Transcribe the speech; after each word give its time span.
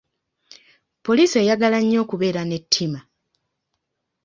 Poliisi 1.05 1.35
eyagala 1.41 1.77
nnyo 1.81 1.97
okubeera 2.03 2.41
n'ettima. 2.45 2.99